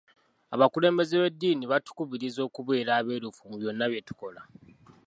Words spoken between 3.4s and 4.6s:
mu byonna bye tukola.